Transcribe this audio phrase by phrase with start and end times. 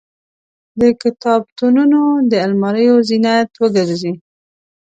[0.79, 1.99] د کتابتونونو
[2.31, 4.13] د الماریو زینت وګرځي.